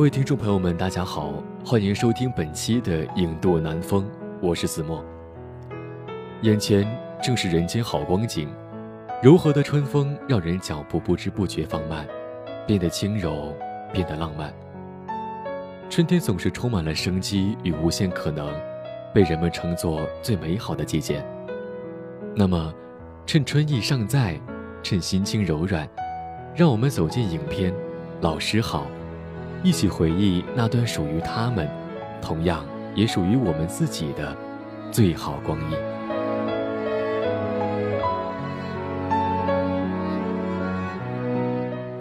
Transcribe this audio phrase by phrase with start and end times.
[0.00, 1.30] 各位听众朋友们，大家好，
[1.62, 4.02] 欢迎收听本期的《影渡南风》，
[4.40, 5.04] 我是子墨。
[6.40, 6.90] 眼前
[7.22, 8.48] 正是人间好光景，
[9.22, 12.08] 柔和的春风让人脚步不知不觉放慢，
[12.66, 13.54] 变得轻柔，
[13.92, 14.50] 变得浪漫。
[15.90, 18.50] 春天总是充满了生机与无限可能，
[19.12, 21.22] 被人们称作最美好的季节。
[22.34, 22.72] 那么，
[23.26, 24.40] 趁春意尚在，
[24.82, 25.86] 趁心情柔软，
[26.56, 27.70] 让我们走进影片
[28.22, 28.86] 《老师好》。
[29.62, 31.68] 一起回忆那段属于他们，
[32.22, 34.34] 同样也属于我们自己的
[34.90, 35.76] 最好光阴。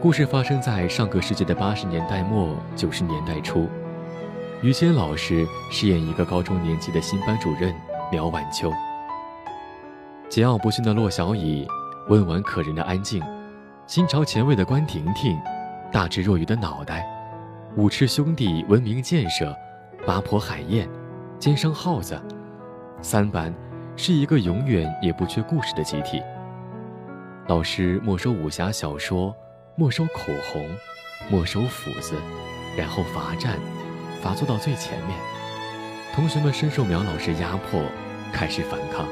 [0.01, 3.67] 故事发生在上个世纪的八十年代末九十年代初，
[4.61, 7.75] 于谦老师饰演一个高中年级的新班主任
[8.09, 8.71] 苗晚秋。
[10.29, 11.67] 桀骜不驯的骆小乙，
[12.07, 13.21] 温婉可人的安静，
[13.85, 15.37] 新潮前卫的关婷婷，
[15.91, 17.18] 大智若愚的脑袋。
[17.77, 19.55] 五赤兄弟文明建设，
[20.05, 20.89] 八婆海燕，
[21.37, 22.19] 奸商耗子，
[22.99, 23.53] 三班
[23.95, 26.19] 是一个永远也不缺故事的集体。
[27.47, 29.35] 老师没收武侠小说，
[29.75, 30.67] 没收口红，
[31.29, 32.15] 没收斧子，
[32.75, 33.59] 然后罚站，
[34.19, 35.15] 罚坐到最前面。
[36.15, 37.79] 同学们深受苗老师压迫，
[38.33, 39.05] 开始反抗。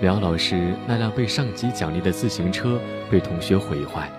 [0.00, 4.10] 苗老师那辆被上级奖励的自行车被同学毁坏，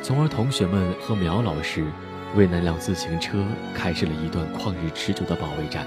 [0.00, 1.84] 从而同学们和苗老师。
[2.36, 3.42] 为那辆自行车
[3.74, 5.86] 开始了一段旷日持久的保卫战。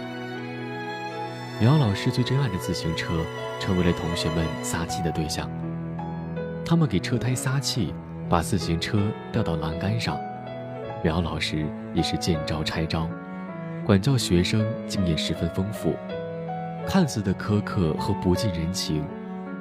[1.61, 3.13] 苗老师最珍爱的自行车
[3.59, 5.47] 成为了同学们撒气的对象。
[6.65, 7.93] 他们给车胎撒气，
[8.27, 8.99] 把自行车
[9.31, 10.19] 吊到栏杆上。
[11.03, 13.07] 苗老师也是见招拆招，
[13.85, 15.93] 管教学生经验十分丰富。
[16.87, 19.03] 看似的苛刻和不近人情，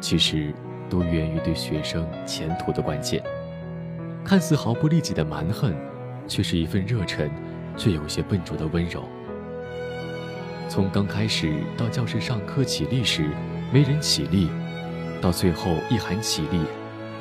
[0.00, 0.54] 其实
[0.88, 3.22] 都源于对学生前途的关切。
[4.24, 5.74] 看似毫不利己的蛮横。
[6.28, 7.28] 却是一份热忱，
[7.76, 9.08] 却有些笨拙的温柔。
[10.68, 13.30] 从刚开始到教室上课起立时
[13.72, 14.50] 没人起立，
[15.20, 16.60] 到最后一喊起立，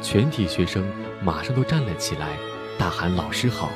[0.01, 0.85] 全体学生
[1.23, 2.35] 马上都站了起来，
[2.77, 3.71] 大喊“老师好”。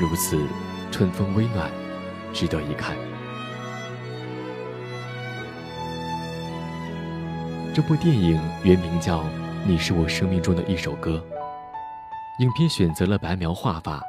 [0.00, 0.42] 如此
[0.90, 1.70] 春风微暖，
[2.32, 2.96] 值得一看。
[7.74, 9.18] 这部电影原名叫
[9.64, 11.22] 《你是我生命中的一首歌》，
[12.42, 14.02] 影片选择了白描画法。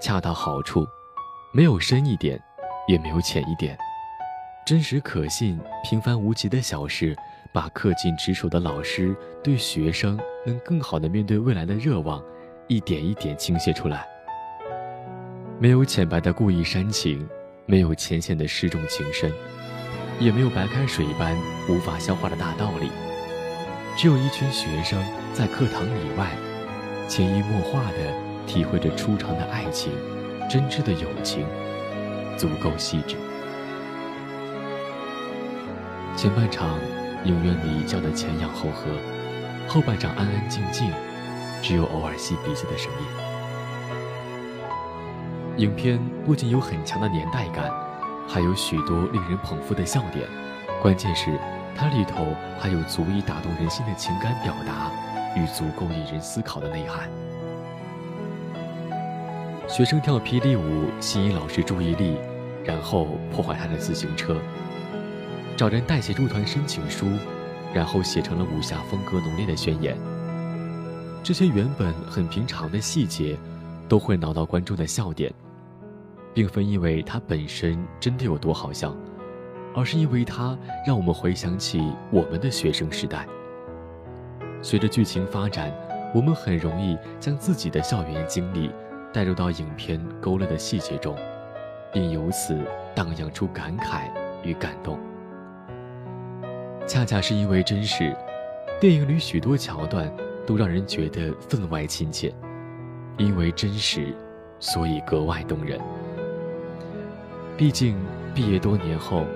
[0.00, 0.86] 恰到好处，
[1.52, 2.42] 没有深一点，
[2.88, 3.76] 也没有浅一点，
[4.66, 7.14] 真实可信、平凡无奇的小事，
[7.52, 12.22] 把恪尽职守的老师对学生能更好的面对未来的热望，
[12.66, 14.06] 一点一点倾泻出来。
[15.58, 17.28] 没有浅白的故意煽情，
[17.66, 19.30] 没有浅显的失重情深，
[20.18, 21.36] 也没有白开水一般
[21.68, 22.90] 无法消化的大道理，
[23.98, 24.98] 只有一群学生
[25.34, 26.30] 在课堂以外，
[27.06, 28.29] 潜移默化的。
[28.50, 29.92] 体会着初尝的爱情，
[30.50, 31.46] 真挚的友情，
[32.36, 33.14] 足够细致。
[36.16, 36.76] 前半场
[37.24, 38.90] 影院里叫得前仰后合，
[39.68, 40.90] 后半场安安静静，
[41.62, 42.98] 只有偶尔吸鼻子的声音。
[45.58, 47.70] 影片不仅有很强的年代感，
[48.26, 50.28] 还有许多令人捧腹的笑点，
[50.82, 51.38] 关键是
[51.76, 52.26] 它里头
[52.58, 54.90] 还有足以打动人心的情感表达
[55.36, 57.08] 与足够引人思考的内涵。
[59.70, 62.16] 学生跳霹雳舞吸引老师注意力，
[62.64, 64.34] 然后破坏他的自行车；
[65.56, 67.06] 找人代写入团申请书，
[67.72, 69.96] 然后写成了武侠风格浓烈的宣言。
[71.22, 73.38] 这些原本很平常的细节，
[73.88, 75.32] 都会挠到观众的笑点，
[76.34, 78.92] 并非因为它本身真的有多好笑，
[79.72, 81.80] 而是因为它让我们回想起
[82.10, 83.24] 我们的学生时代。
[84.62, 85.72] 随着剧情发展，
[86.12, 88.68] 我们很容易将自己的校园经历。
[89.12, 91.16] 带入到影片勾勒的细节中，
[91.92, 92.58] 并由此
[92.94, 94.10] 荡漾出感慨
[94.42, 94.98] 与感动。
[96.86, 98.16] 恰恰是因为真实，
[98.80, 100.12] 电影里许多桥段
[100.46, 102.32] 都让人觉得分外亲切。
[103.18, 104.14] 因为真实，
[104.60, 105.78] 所以格外动人。
[107.56, 107.98] 毕竟
[108.34, 109.26] 毕业多年后，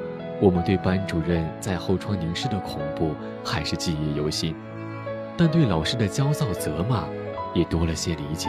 [0.40, 4.54] 我们对班主任在后窗凝视的恐怖还是记忆犹新，
[5.36, 7.04] 但对老师的焦躁责骂，
[7.54, 8.48] 也多了些理解。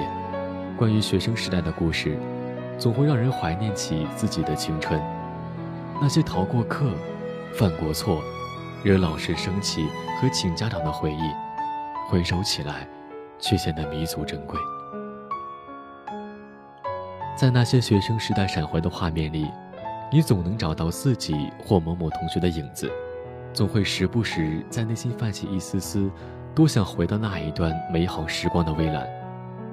[0.78, 2.18] 关于学生时代的故事，
[2.78, 5.02] 总会让人怀念起自己的青春。
[6.02, 6.92] 那些逃过课、
[7.54, 8.22] 犯过错、
[8.84, 9.86] 惹老师生气
[10.20, 11.32] 和请家长的回忆，
[12.10, 12.86] 回首起来，
[13.40, 14.60] 却显得弥足珍贵。
[17.38, 19.50] 在那些学生时代闪回的画面里，
[20.12, 22.92] 你总能找到自己或某某同学的影子，
[23.54, 26.12] 总会时不时在内心泛起一丝丝
[26.54, 29.08] 多想回到那一段美好时光的微澜，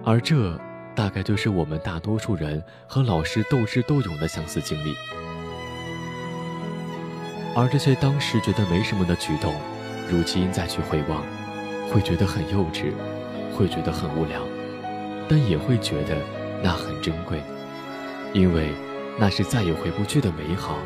[0.05, 0.57] 而这
[0.94, 4.94] 大概就是我们大多数人和老师斗智斗勇的相似经历。
[7.55, 9.55] 而这些当时觉得没什么的举动，
[10.11, 11.23] 如今再去回望，
[11.91, 12.93] 会觉得很幼稚，
[13.55, 14.43] 会觉得很无聊，
[15.29, 16.17] 但也会觉得
[16.62, 17.43] 那很珍贵，
[18.33, 18.71] 因为
[19.19, 20.79] 那是再也回不去的美好，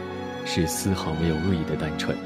[0.44, 2.16] 是丝毫没有恶意的单纯，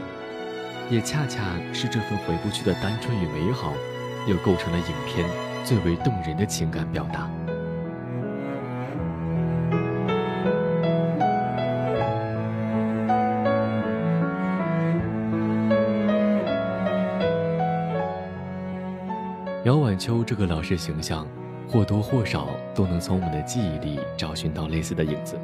[0.91, 3.75] 也恰恰是这份回不去的单纯与美好，
[4.27, 5.29] 又构成了影片
[5.65, 7.31] 最为动人的情感表达。
[19.71, 21.25] 姚晚秋这个老师形象，
[21.69, 25.39] 或多或少都能从我们的记忆里找寻到类似的影子。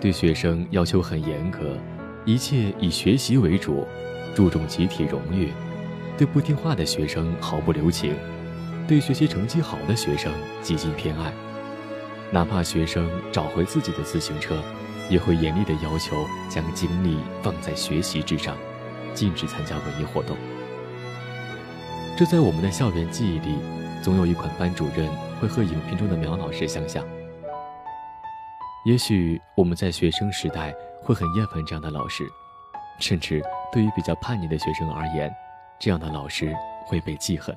[0.00, 1.76] 对学生要求很严格，
[2.24, 3.86] 一切以学习为主，
[4.34, 5.50] 注重集体荣誉；
[6.18, 8.12] 对不听话的学生毫不留情，
[8.88, 11.32] 对学习成绩好的学生极尽偏爱。
[12.32, 14.60] 哪怕学生找回自己的自行车，
[15.08, 18.56] 也会严厉的要求将精力放在学习之上，
[19.14, 20.36] 禁止参加文艺活动。
[22.14, 23.58] 这在我们的校园记忆里，
[24.02, 25.08] 总有一款班主任
[25.40, 27.02] 会和影片中的苗老师相像。
[28.84, 32.24] 也许我们在学生时代会很厌烦这样的老师，
[32.98, 33.42] 甚至
[33.72, 35.34] 对于比较叛逆的学生而言，
[35.80, 36.54] 这样的老师
[36.84, 37.56] 会被记恨。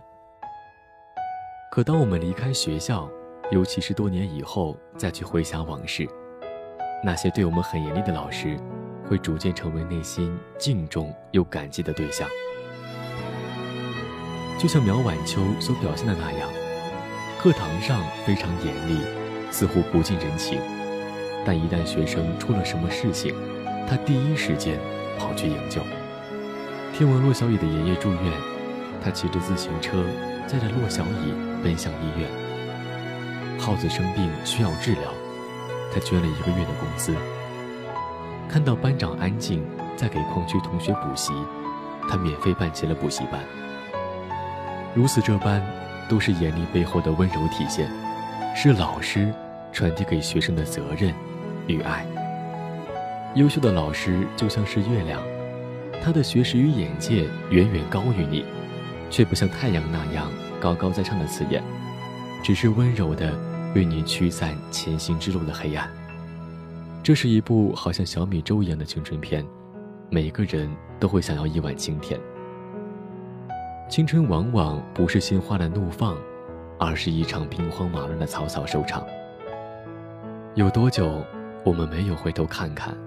[1.70, 3.10] 可当我们离开学校，
[3.52, 6.08] 尤其是多年以后再去回想往事，
[7.04, 8.58] 那些对我们很严厉的老师，
[9.06, 12.26] 会逐渐成为内心敬重又感激的对象。
[14.66, 16.50] 就像苗晚秋所表现的那样，
[17.38, 19.00] 课堂上非常严厉，
[19.52, 20.60] 似乎不近人情，
[21.46, 23.36] 但一旦学生出了什么事情，
[23.88, 24.80] 他第一时间
[25.20, 25.84] 跑去营救。
[26.98, 28.20] 听闻骆小乙的爷爷住院，
[29.04, 30.04] 他骑着自行车
[30.48, 32.28] 载着骆小乙奔向医院。
[33.60, 35.14] 耗子生病需要治疗，
[35.94, 37.14] 他捐了一个月的工资。
[38.50, 39.64] 看到班长安静
[39.96, 41.34] 在给矿区同学补习，
[42.10, 43.40] 他免费办起了补习班。
[44.96, 45.62] 如此这般，
[46.08, 47.92] 都是严厉背后的温柔体现，
[48.56, 49.30] 是老师
[49.74, 51.14] 传递给学生的责任
[51.68, 52.06] 与爱。
[53.36, 55.22] 优秀的老师就像是月亮，
[56.02, 58.46] 他的学识与眼界远远高于你，
[59.10, 60.32] 却不像太阳那样
[60.62, 61.62] 高高在上的刺眼，
[62.42, 63.38] 只是温柔的
[63.76, 65.92] 为你驱散前行之路的黑暗。
[67.04, 69.46] 这是一部好像小米粥一样的青春片，
[70.10, 72.18] 每个人都会想要一碗清甜。
[73.88, 76.18] 青春往往不是鲜花的怒放，
[76.80, 79.06] 而是一场兵荒马乱的草草收场。
[80.56, 81.24] 有多久，
[81.64, 82.98] 我们没有回头看看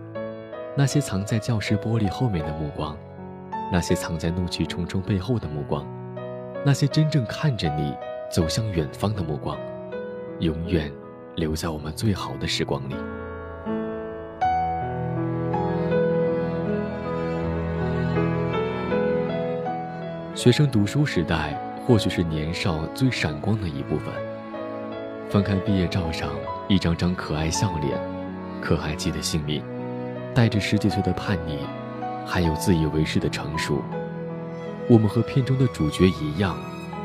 [0.77, 2.97] 那些藏在教室玻璃后面的目光，
[3.73, 5.85] 那些藏在怒气冲冲背后的目光，
[6.65, 7.93] 那些真正看着你
[8.31, 9.59] 走向远方的目光，
[10.39, 10.93] 永远
[11.35, 12.95] 留在我们最好的时光里。
[20.39, 21.53] 学生读书时代，
[21.85, 24.15] 或许是年少最闪光的一部分。
[25.29, 26.31] 翻开毕业照上
[26.69, 27.99] 一张张可爱笑脸，
[28.63, 29.61] 可还记得姓名？
[30.33, 31.59] 带着十几岁的叛逆，
[32.25, 33.83] 还有自以为是的成熟。
[34.89, 36.57] 我们和片中的主角一样，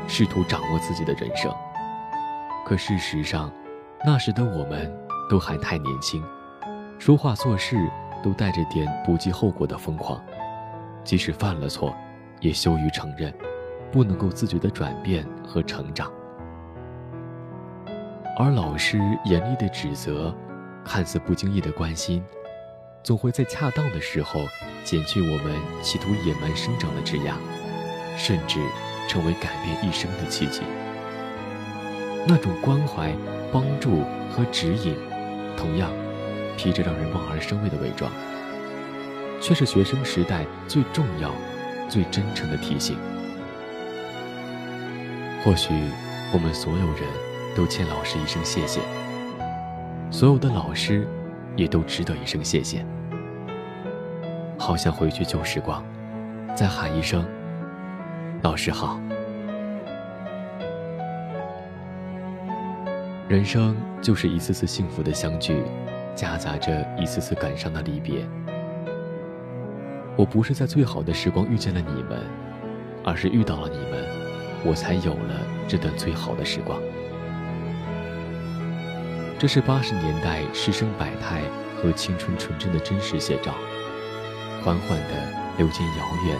[0.06, 1.52] 试图掌握自己的人生。
[2.64, 3.50] 可事实上，
[4.06, 4.96] 那时的我们
[5.28, 6.22] 都还太年轻，
[7.00, 7.76] 说话做事
[8.22, 10.22] 都带着点不计后果的疯狂，
[11.02, 11.92] 即使犯了错。
[12.44, 13.32] 也羞于承认，
[13.90, 16.12] 不能够自觉的转变和成长，
[18.38, 20.32] 而老师严厉的指责，
[20.84, 22.22] 看似不经意的关心，
[23.02, 24.42] 总会在恰当的时候
[24.84, 27.32] 剪去我们企图野蛮生长的枝桠，
[28.14, 28.60] 甚至
[29.08, 30.60] 成为改变一生的契机。
[32.28, 33.10] 那种关怀、
[33.50, 34.94] 帮助和指引，
[35.56, 35.90] 同样
[36.58, 38.12] 披着让人望而生畏的伪装，
[39.40, 41.32] 却是学生时代最重要。
[41.88, 42.96] 最真诚的提醒。
[45.44, 45.72] 或许，
[46.32, 47.02] 我们所有人
[47.54, 48.80] 都欠老师一声谢谢。
[50.10, 51.06] 所有的老师，
[51.56, 52.84] 也都值得一声谢谢。
[54.58, 55.84] 好想回去旧时光，
[56.56, 57.26] 再喊一声
[58.42, 58.98] “老师好”。
[63.28, 65.62] 人生就是一次次幸福的相聚，
[66.14, 68.26] 夹杂着一次次感伤的离别。
[70.16, 72.22] 我不是在最好的时光遇见了你们，
[73.04, 74.06] 而是遇到了你们，
[74.64, 76.80] 我才有了这段最好的时光。
[79.38, 81.42] 这是八十年代师生百态
[81.76, 83.54] 和青春纯真的真实写照，
[84.62, 85.28] 缓缓地
[85.58, 86.38] 流进遥远、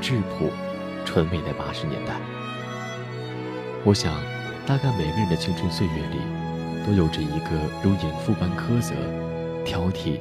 [0.00, 0.50] 质朴、
[1.04, 2.14] 纯美的八十年代。
[3.84, 4.12] 我想，
[4.66, 6.18] 大概每个人的青春岁月里，
[6.84, 7.50] 都有着一个
[7.84, 8.94] 如严父般苛责、
[9.64, 10.20] 挑剔，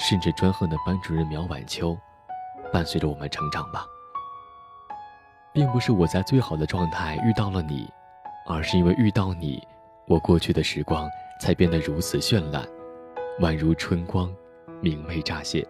[0.00, 1.96] 甚至专横的班主任苗晚秋。
[2.72, 3.86] 伴随着我们成长吧，
[5.52, 7.86] 并不是我在最好的状态遇到了你，
[8.46, 9.62] 而是因为遇到你，
[10.08, 11.06] 我过去的时光
[11.38, 12.66] 才变得如此绚烂，
[13.40, 14.34] 宛如春光，
[14.80, 15.64] 明媚乍现。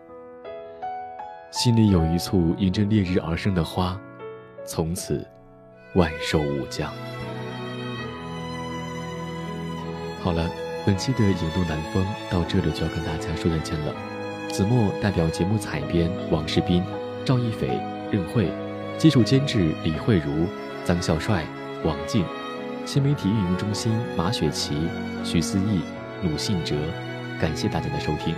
[1.51, 4.01] 心里有一簇迎着烈日而生的花，
[4.65, 5.27] 从此
[5.97, 6.91] 万寿无疆。
[10.23, 10.49] 好了，
[10.87, 14.12] 本期的《影动南风》到这里就要跟大家说再见了。
[14.53, 16.85] 子墨代表节目采编王世斌、
[17.25, 17.69] 赵一斐、
[18.11, 18.53] 任慧，
[18.99, 20.47] 技术监制李慧茹、
[20.85, 21.43] 张孝帅、
[21.83, 22.23] 王静，
[22.85, 24.77] 新媒体运营中心马雪琪、
[25.25, 25.81] 徐思义、
[26.23, 26.77] 鲁信哲。
[27.41, 28.35] 感谢大家的收听。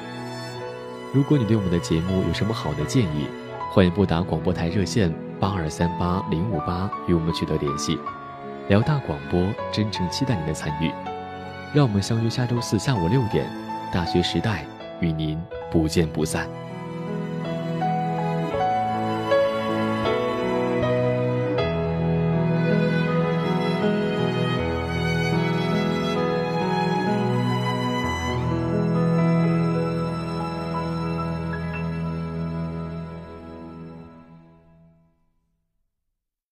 [1.13, 3.27] 如果你对我们的节目有什么好的建议，
[3.73, 7.99] 欢迎拨打广播台热线八二三八零五八与我们取得联系。
[8.69, 10.93] 辽大广播真诚期待您的参与，
[11.75, 13.45] 让我们相约下周四下午六点，
[13.93, 14.65] 大学时代
[15.01, 15.43] 与您。
[15.75, 16.64] 不见不散。